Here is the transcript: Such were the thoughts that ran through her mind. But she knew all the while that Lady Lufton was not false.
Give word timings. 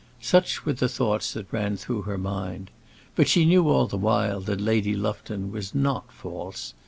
Such 0.23 0.65
were 0.65 0.73
the 0.73 0.89
thoughts 0.89 1.31
that 1.33 1.53
ran 1.53 1.77
through 1.77 2.01
her 2.09 2.17
mind. 2.17 2.71
But 3.15 3.27
she 3.27 3.45
knew 3.45 3.69
all 3.69 3.85
the 3.85 3.97
while 3.99 4.39
that 4.41 4.59
Lady 4.59 4.95
Lufton 4.95 5.51
was 5.51 5.75
not 5.75 6.11
false. 6.11 6.73